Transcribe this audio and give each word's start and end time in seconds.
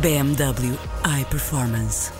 BMW 0.00 0.76
iPerformance. 1.20 2.12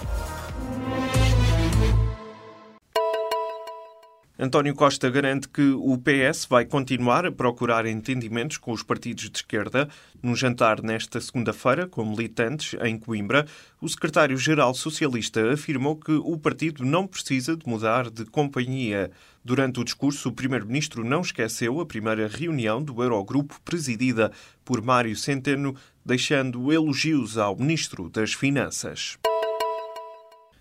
António 4.39 4.75
Costa 4.75 5.11
garante 5.11 5.49
que 5.49 5.71
o 5.71 5.99
PS 5.99 6.46
vai 6.46 6.64
continuar 6.64 7.26
a 7.26 7.32
procurar 7.32 7.85
entendimentos 7.85 8.57
com 8.58 8.72
os 8.72 8.82
partidos 8.82 9.30
de 9.30 9.39
esquerda. 9.39 9.89
Num 10.22 10.35
jantar 10.35 10.82
nesta 10.82 11.21
segunda-feira, 11.21 11.86
com 11.86 12.04
militantes 12.04 12.79
em 12.82 12.99
Coimbra, 12.99 13.46
o 13.80 13.88
secretário-geral 13.88 14.74
socialista 14.74 15.52
afirmou 15.52 15.96
que 15.96 16.13
o 16.13 16.38
partido 16.38 16.85
não 16.85 17.07
precisa 17.07 17.57
de 17.57 17.66
mudar 17.68 18.11
de 18.11 18.24
companhia. 18.27 19.11
Durante 19.44 19.80
o 19.80 19.85
discurso, 19.85 20.29
o 20.29 20.32
primeiro-ministro 20.32 21.04
não 21.04 21.21
esqueceu 21.21 21.80
a 21.80 21.86
primeira 21.86 22.29
reunião 22.29 22.82
do 22.82 23.02
Eurogrupo 23.02 23.61
presidida 23.64 24.30
por 24.64 24.82
Mário 24.82 25.16
Centeno, 25.16 25.74
deixando 26.06 26.72
elogios 26.72 27.36
ao 27.36 27.56
ministro 27.56 28.08
das 28.08 28.32
Finanças. 28.32 29.18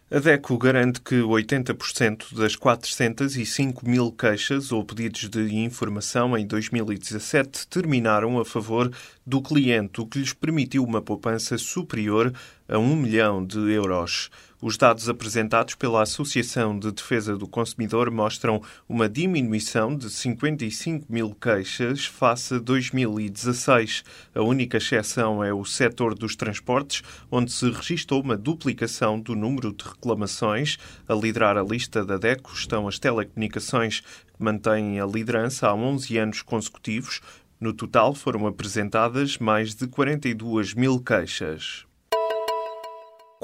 A 0.10 0.20
DECO 0.20 0.58
garante 0.58 1.02
que 1.02 1.16
80% 1.16 2.36
das 2.36 2.56
405 2.56 3.88
mil 3.88 4.12
queixas 4.12 4.72
ou 4.72 4.84
pedidos 4.84 5.30
de 5.30 5.56
informação 5.58 6.36
em 6.36 6.48
2017 6.48 7.68
terminaram 7.68 8.40
a 8.40 8.46
favor 8.46 8.92
do 9.26 9.40
cliente, 9.40 10.02
o 10.02 10.08
que 10.08 10.18
lhes 10.18 10.34
permitiu 10.34 10.84
uma 10.84 11.02
poupança 11.02 11.60
superior 11.60 12.34
a 12.68 12.80
1 12.80 12.96
milhão 12.96 13.46
de 13.46 13.60
euros. 13.72 14.32
Os 14.68 14.78
dados 14.78 15.08
apresentados 15.08 15.76
pela 15.76 16.02
Associação 16.02 16.80
de 16.80 16.92
Defesa 16.92 17.38
do 17.38 17.48
Consumidor 17.48 18.10
mostram 18.10 18.64
uma 18.90 19.08
diminuição 19.08 19.96
de 19.96 20.10
55 20.10 21.06
mil 21.08 21.36
queixas 21.36 22.08
face 22.08 22.56
a 22.56 22.58
2016. 22.58 24.04
A 24.34 24.42
única 24.42 24.78
exceção 24.78 25.44
é 25.44 25.54
o 25.54 25.64
setor 25.64 26.16
dos 26.16 26.36
transportes, 26.36 27.04
onde 27.30 27.52
se 27.52 27.70
registrou 27.70 28.24
uma 28.24 28.36
duplicação 28.36 29.20
do 29.20 29.36
número 29.36 29.72
de 29.72 29.84
reclamações. 29.84 30.80
A 31.08 31.14
liderar 31.14 31.60
a 31.60 31.64
lista 31.64 32.04
da 32.04 32.18
DECO 32.18 32.52
estão 32.52 32.88
as 32.88 32.98
telecomunicações, 32.98 34.00
que 34.00 34.44
mantêm 34.44 35.00
a 35.00 35.06
liderança 35.06 35.68
há 35.68 35.76
11 35.76 36.18
anos 36.18 36.42
consecutivos. 36.42 37.22
No 37.60 37.72
total, 37.72 38.16
foram 38.16 38.48
apresentadas 38.48 39.38
mais 39.38 39.76
de 39.76 39.86
42 39.86 40.74
mil 40.74 41.00
queixas. 41.00 41.86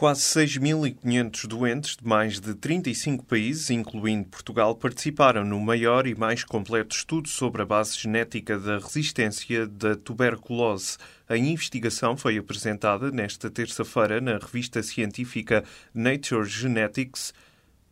Quase 0.02 0.22
6.500 0.22 1.46
doentes 1.46 1.96
de 1.96 2.08
mais 2.08 2.40
de 2.40 2.56
35 2.56 3.24
países, 3.24 3.70
incluindo 3.70 4.30
Portugal, 4.30 4.74
participaram 4.74 5.46
no 5.46 5.60
maior 5.60 6.08
e 6.08 6.16
mais 6.16 6.44
completo 6.44 6.96
estudo 6.96 7.30
sobre 7.30 7.62
a 7.62 7.66
base 7.68 8.00
genética 8.00 8.58
da 8.58 8.80
resistência 8.80 9.68
da 9.68 9.96
tuberculose. 9.96 10.98
A 11.30 11.38
investigação 11.38 12.18
foi 12.18 12.40
apresentada 12.40 13.12
nesta 13.12 13.48
terça-feira 13.48 14.20
na 14.20 14.40
revista 14.40 14.82
científica 14.82 15.64
Nature 15.94 16.50
Genetics. 16.50 17.32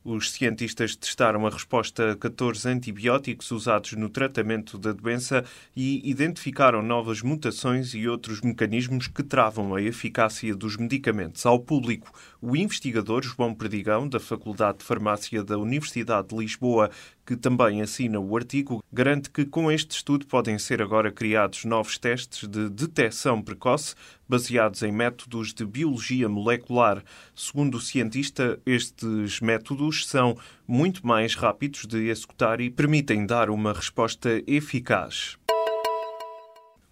Os 0.04 0.32
cientistas 0.32 0.96
testaram 0.96 1.46
a 1.46 1.50
resposta 1.50 2.14
a 2.14 2.16
14 2.16 2.70
antibióticos 2.70 3.52
usados 3.52 3.92
no 3.94 4.08
tratamento 4.08 4.78
da 4.78 4.94
doença 4.94 5.44
e 5.76 6.10
identificaram 6.10 6.82
novas 6.82 7.22
mutações 7.22 7.94
e 7.94 8.08
outros 8.08 8.40
mecanismos 8.40 9.10
que 9.10 9.22
travam 9.22 9.76
a 9.76 9.82
eficácia 9.82 10.56
dos 10.56 10.78
medicamentos 10.78 11.46
ao 11.46 11.60
público. 11.60 12.14
O 12.42 12.56
investigador 12.56 13.24
João 13.24 13.54
Perdigão, 13.54 14.08
da 14.08 14.22
Faculdade 14.22 14.78
de 14.78 14.86
Farmácia 14.86 15.44
da 15.44 15.58
Universidade 15.58 16.30
de 16.30 16.38
Lisboa, 16.38 16.90
que 17.30 17.36
também 17.36 17.80
assina 17.80 18.20
o 18.20 18.36
artigo, 18.36 18.84
garante 18.92 19.30
que 19.30 19.46
com 19.46 19.72
este 19.72 19.92
estudo 19.92 20.26
podem 20.26 20.58
ser 20.58 20.82
agora 20.82 21.12
criados 21.12 21.64
novos 21.64 21.96
testes 21.96 22.50
de 22.50 22.68
detecção 22.72 23.40
precoce 23.40 23.94
baseados 24.28 24.82
em 24.82 24.92
métodos 24.92 25.54
de 25.54 25.64
biologia 25.64 26.28
molecular. 26.28 27.04
Segundo 27.36 27.76
o 27.76 27.80
cientista, 27.80 28.60
estes 28.66 29.40
métodos 29.42 30.08
são 30.08 30.36
muito 30.68 31.06
mais 31.06 31.36
rápidos 31.36 31.86
de 31.86 32.10
executar 32.10 32.60
e 32.60 32.72
permitem 32.72 33.28
dar 33.28 33.52
uma 33.52 33.74
resposta 33.74 34.42
eficaz. 34.48 35.39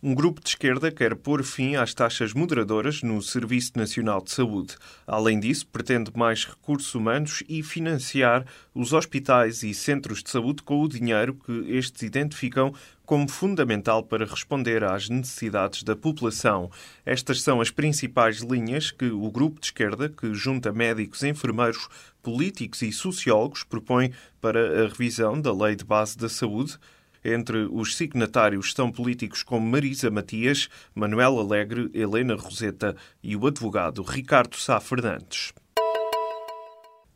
Um 0.02 0.13
grupo 0.13 0.40
de 0.40 0.50
esquerda 0.50 0.91
quer 0.91 1.16
pôr 1.16 1.44
fim 1.44 1.75
às 1.75 1.91
taxas 1.91 2.31
moderadoras 2.31 3.02
no 3.02 3.19
Serviço 3.19 3.72
Nacional 3.75 4.22
de 4.22 4.30
Saúde. 4.30 4.75
Além 5.08 5.40
disso, 5.40 5.66
pretende 5.66 6.12
mais 6.16 6.46
recursos 6.46 6.94
humanos 6.94 7.41
e 7.50 7.63
financiar 7.63 8.46
os 8.75 8.94
hospitais 8.94 9.63
e 9.63 9.74
centros 9.74 10.22
de 10.22 10.30
saúde 10.30 10.62
com 10.62 10.84
o 10.84 10.88
dinheiro 10.88 11.34
que 11.34 11.52
estes 11.75 12.03
identificam 12.03 12.72
como 13.07 13.28
fundamental 13.28 14.03
para 14.03 14.28
responder 14.28 14.84
às 14.84 15.09
necessidades 15.09 15.81
da 15.81 15.96
população. 15.96 16.69
Estas 17.03 17.41
são 17.41 17.59
as 17.59 17.72
principais 17.72 18.41
linhas 18.41 18.91
que 18.91 19.06
o 19.06 19.31
grupo 19.31 19.59
de 19.59 19.66
esquerda, 19.66 20.09
que 20.09 20.31
junta 20.31 20.72
médicos, 20.72 21.24
enfermeiros, 21.24 21.90
políticos 22.22 22.84
e 22.84 22.91
sociólogos, 22.91 23.63
propõe 23.63 24.13
para 24.40 24.84
a 24.84 24.88
revisão 24.90 25.41
da 25.41 25.52
Lei 25.52 25.75
de 25.75 25.84
Base 25.84 26.16
da 26.16 26.30
Saúde 26.30 26.78
entre 27.24 27.68
os 27.72 27.96
signatários 27.96 28.68
estão 28.68 28.92
políticos 28.92 29.44
como 29.44 29.70
Marisa 29.70 30.10
Matias, 30.10 30.70
Manuel 30.94 31.40
Alegre, 31.40 31.90
Helena 31.94 32.36
Roseta 32.36 32.96
e 33.24 33.36
o 33.36 33.48
advogado 33.48 34.02
Ricardo 34.02 34.56
Sá 34.56 34.80
Fernandes. 34.80 35.54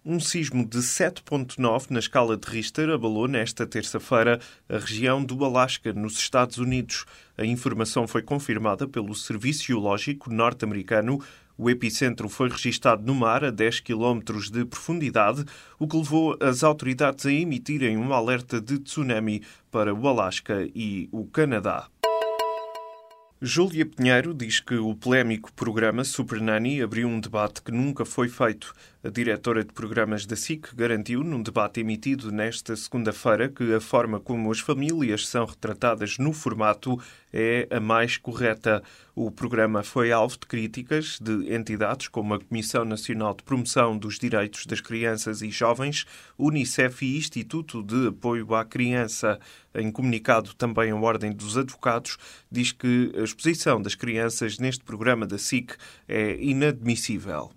Um 0.04 0.20
sismo 0.20 0.66
de 0.66 0.80
7.9 0.80 1.92
na 1.92 2.00
escala 2.00 2.36
de 2.36 2.50
Richter 2.50 2.90
abalou 2.90 3.28
nesta 3.28 3.68
terça-feira 3.68 4.40
a 4.68 4.80
região 4.80 5.24
do 5.24 5.46
Alasca, 5.46 5.94
nos 5.94 6.18
Estados 6.18 6.58
Unidos. 6.58 7.06
A 7.38 7.46
informação 7.46 8.08
foi 8.08 8.24
confirmada 8.24 8.88
pelo 8.88 9.14
Serviço 9.14 9.66
Geológico 9.66 10.34
norte-americano. 10.34 11.24
O 11.56 11.70
epicentro 11.70 12.28
foi 12.30 12.50
registado 12.50 13.06
no 13.06 13.14
mar 13.14 13.46
a 13.46 13.52
10 13.52 13.82
km 13.82 14.20
de 14.52 14.66
profundidade, 14.66 15.46
o 15.78 15.88
que 15.88 15.98
levou 15.98 16.36
as 16.42 16.64
autoridades 16.64 17.28
a 17.28 17.32
emitirem 17.32 17.96
um 17.96 18.12
alerta 18.12 18.60
de 18.60 18.80
tsunami 18.80 19.44
para 19.70 19.94
o 19.94 20.08
Alasca 20.08 20.68
e 20.74 21.10
o 21.12 21.28
Canadá. 21.28 21.88
Júlia 23.44 23.88
Pinheiro 23.88 24.36
diz 24.36 24.60
que 24.60 24.76
o 24.76 24.94
polémico 24.94 25.52
programa 25.54 26.04
Super 26.04 26.40
Nanny 26.40 26.80
abriu 26.80 27.08
um 27.08 27.20
debate 27.20 27.64
que 27.64 27.72
nunca 27.72 28.06
foi 28.06 28.30
feito. 28.30 28.72
A 29.04 29.10
diretora 29.10 29.66
de 29.66 29.74
programas 29.74 30.28
da 30.28 30.36
SIC 30.36 30.76
garantiu, 30.76 31.24
num 31.24 31.42
debate 31.42 31.80
emitido 31.80 32.32
nesta 32.32 32.76
segunda-feira, 32.76 33.50
que 33.50 33.74
a 33.74 33.82
forma 33.82 34.20
como 34.20 34.52
as 34.52 34.60
famílias 34.60 35.28
são 35.28 35.44
retratadas 35.44 36.20
no 36.20 36.32
formato 36.32 37.02
é 37.34 37.68
a 37.72 37.80
mais 37.80 38.18
correta. 38.18 38.84
O 39.16 39.32
programa 39.32 39.82
foi 39.82 40.12
alvo 40.12 40.38
de 40.38 40.46
críticas 40.46 41.18
de 41.20 41.52
entidades 41.52 42.10
como 42.10 42.36
a 42.36 42.40
Comissão 42.40 42.86
Nacional 42.86 43.34
de 43.34 43.42
Promoção 43.42 43.98
dos 43.98 44.20
Direitos 44.20 44.68
das 44.68 44.82
Crianças 44.82 45.42
e 45.42 45.50
Jovens, 45.50 46.06
Unicef 46.38 47.04
e 47.04 47.18
Instituto 47.18 47.82
de 47.82 48.10
Apoio 48.10 48.54
à 48.54 48.64
Criança. 48.64 49.40
Em 49.74 49.92
comunicado 49.92 50.54
também 50.54 50.92
a 50.92 50.96
Ordem 50.96 51.32
dos 51.32 51.58
Advogados, 51.58 52.20
diz 52.52 52.72
que 52.72 53.12
a 53.18 53.24
exposição 53.24 53.82
das 53.82 53.96
crianças 53.96 54.60
neste 54.60 54.84
programa 54.84 55.26
da 55.26 55.40
SIC 55.40 55.76
é 56.08 56.38
inadmissível. 56.40 57.52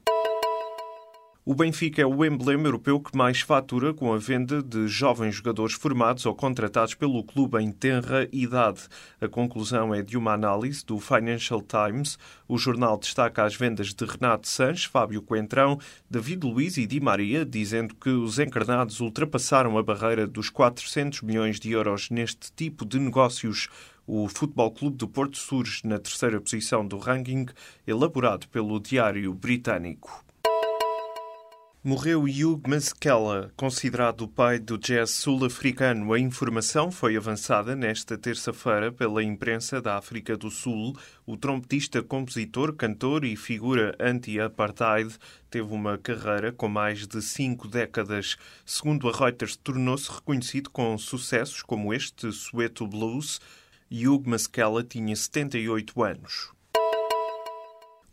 O 1.47 1.55
Benfica 1.55 2.01
é 2.01 2.07
o 2.07 2.25
emblema 2.25 2.69
europeu 2.69 2.99
que 2.99 3.15
mais 3.15 3.43
fatura 3.43 3.93
com 3.93 4.11
a 4.11 4.17
venda 4.17 4.63
de 4.63 4.89
jovens 4.89 5.35
jogadores 5.35 5.75
formados 5.75 6.25
ou 6.25 6.35
contratados 6.35 6.95
pelo 6.95 7.23
clube 7.23 7.63
em 7.63 7.71
tenra 7.71 8.27
idade. 8.33 8.89
A 9.21 9.29
conclusão 9.29 9.95
é 9.95 10.01
de 10.01 10.17
uma 10.17 10.33
análise 10.33 10.83
do 10.87 10.99
Financial 10.99 11.61
Times. 11.61 12.19
O 12.49 12.57
jornal 12.57 12.97
destaca 12.97 13.45
as 13.45 13.55
vendas 13.55 13.93
de 13.93 14.07
Renato 14.07 14.49
Sanches, 14.49 14.85
Fábio 14.85 15.21
Coentrão, 15.21 15.79
David 16.09 16.47
Luiz 16.47 16.79
e 16.79 16.87
Di 16.87 16.99
Maria, 16.99 17.45
dizendo 17.45 17.95
que 17.95 18.09
os 18.09 18.39
encarnados 18.39 19.01
ultrapassaram 19.01 19.77
a 19.77 19.83
barreira 19.83 20.27
dos 20.27 20.49
400 20.49 21.21
milhões 21.21 21.61
de 21.61 21.73
euros 21.73 22.09
neste 22.09 22.51
tipo 22.57 22.87
de 22.87 22.99
negócios. 22.99 23.69
O 24.07 24.31
Futebol 24.31 24.71
Clube 24.71 24.97
do 24.97 25.07
Porto 25.07 25.37
surge 25.37 25.83
na 25.85 25.99
terceira 25.99 26.41
posição 26.41 26.89
do 26.89 26.97
ranking, 26.97 27.45
elaborado 27.87 28.49
pelo 28.49 28.81
Diário 28.81 29.35
Britânico. 29.35 30.25
Morreu 31.87 32.23
Hugh 32.23 32.63
Masekela, 32.67 33.53
considerado 33.59 34.23
o 34.23 34.29
pai 34.29 34.59
do 34.59 34.79
jazz 34.79 35.11
sul-africano. 35.11 36.15
A 36.15 36.19
informação 36.19 36.91
foi 36.91 37.15
avançada 37.15 37.77
nesta 37.77 38.17
terça-feira 38.17 38.91
pela 38.91 39.23
imprensa 39.23 39.83
da 39.83 39.99
África 39.99 40.35
do 40.35 40.51
Sul. 40.51 40.97
O 41.27 41.37
trompetista, 41.37 42.03
compositor, 42.03 42.73
cantor 42.73 43.23
e 43.23 43.37
figura 43.37 43.95
anti-apartheid 44.01 45.15
teve 45.51 45.75
uma 45.75 45.99
carreira 45.99 46.51
com 46.51 46.71
mais 46.71 47.07
de 47.07 47.21
cinco 47.21 47.69
décadas. 47.69 48.39
Segundo 48.65 49.07
a 49.07 49.13
Reuters, 49.13 49.55
tornou-se 49.55 50.11
reconhecido 50.11 50.71
com 50.71 50.97
sucessos 50.97 51.61
como 51.61 51.93
este 51.93 52.33
Soweto 52.33 52.87
Blues. 52.87 53.43
Hugh 53.93 54.23
Masekela 54.27 54.83
tinha 54.83 55.15
78 55.15 56.03
anos. 56.03 56.54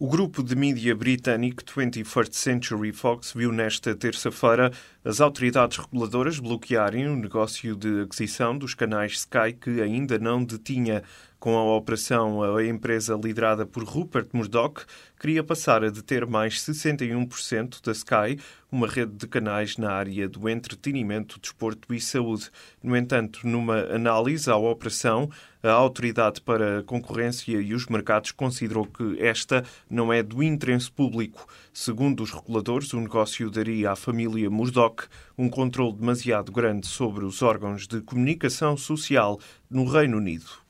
O 0.04 0.08
grupo 0.08 0.42
de 0.42 0.56
mídia 0.56 0.96
britânico 0.96 1.64
21st 1.64 2.34
Century 2.34 2.92
Fox 2.92 3.34
viu 3.34 3.52
nesta 3.52 3.94
terça-feira 3.94 4.72
as 5.04 5.20
autoridades 5.20 5.78
reguladoras 5.78 6.40
bloquearem 6.40 7.08
o 7.08 7.16
negócio 7.16 7.76
de 7.76 8.02
aquisição 8.02 8.56
dos 8.56 8.76
canais 8.76 9.14
Sky 9.14 9.54
que 9.60 9.82
ainda 9.82 10.20
não 10.20 10.44
detinha. 10.44 11.02
Com 11.40 11.58
a 11.58 11.76
operação, 11.76 12.44
a 12.44 12.64
empresa 12.64 13.16
liderada 13.16 13.66
por 13.66 13.84
Rupert 13.84 14.28
Murdoch 14.32 14.86
queria 15.20 15.44
passar 15.44 15.84
a 15.84 15.90
deter 15.90 16.28
mais 16.28 16.60
61% 16.62 17.84
da 17.84 17.92
Sky, 17.94 18.40
uma 18.72 18.88
rede 18.88 19.14
de 19.14 19.28
canais 19.28 19.76
na 19.76 19.92
área 19.92 20.30
do 20.30 20.48
entretenimento, 20.48 21.40
desporto 21.40 21.96
e 21.96 22.00
saúde. 22.00 22.52
No 22.84 22.96
entanto, 22.96 23.40
numa 23.44 23.80
análise 23.92 24.52
à 24.52 24.56
operação, 24.56 25.32
a 25.64 25.72
Autoridade 25.72 26.42
para 26.42 26.80
a 26.80 26.84
Concorrência 26.84 27.60
e 27.60 27.74
os 27.74 27.86
Mercados 27.88 28.32
considerou 28.32 28.86
que 28.86 29.18
esta 29.20 29.64
não 29.90 30.12
é 30.12 30.24
do 30.24 30.42
interesse 30.42 30.92
público. 30.92 31.48
Segundo 31.74 32.24
os 32.24 32.32
reguladores, 32.32 32.94
o 32.94 33.00
negócio 33.00 33.50
daria 33.50 33.92
à 33.92 33.96
família 33.96 34.50
Murdoch 34.50 34.91
um 35.38 35.50
controle 35.50 35.98
demasiado 35.98 36.52
grande 36.52 36.88
sobre 36.88 37.26
os 37.26 37.42
órgãos 37.42 37.88
de 37.88 38.02
comunicação 38.02 38.76
social 38.78 39.40
no 39.70 39.86
Reino 39.86 40.18
Unido. 40.18 40.62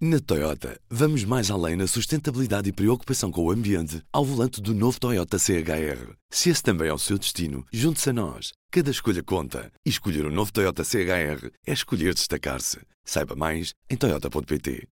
Na 0.00 0.20
Toyota, 0.20 0.80
vamos 0.88 1.24
mais 1.24 1.50
além 1.50 1.74
na 1.74 1.88
sustentabilidade 1.88 2.68
e 2.68 2.72
preocupação 2.72 3.32
com 3.32 3.42
o 3.42 3.50
ambiente 3.50 4.00
ao 4.12 4.24
volante 4.24 4.60
do 4.60 4.72
novo 4.72 5.00
Toyota 5.00 5.40
CHR. 5.40 6.14
Se 6.30 6.50
esse 6.50 6.62
também 6.62 6.88
é 6.88 6.92
o 6.92 6.98
seu 6.98 7.18
destino, 7.18 7.66
junte-se 7.72 8.10
a 8.10 8.12
nós. 8.12 8.52
Cada 8.70 8.92
escolha 8.92 9.24
conta. 9.24 9.72
E 9.84 9.90
escolher 9.90 10.24
o 10.24 10.28
um 10.28 10.32
novo 10.32 10.52
Toyota 10.52 10.84
CHR 10.84 11.50
é 11.66 11.72
escolher 11.72 12.14
destacar-se. 12.14 12.78
Saiba 13.04 13.34
mais 13.34 13.74
em 13.90 13.96
Toyota.pt. 13.96 14.86